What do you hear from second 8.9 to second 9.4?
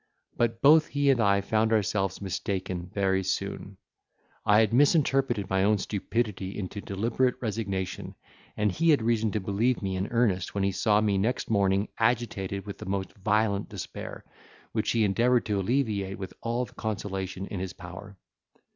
reason to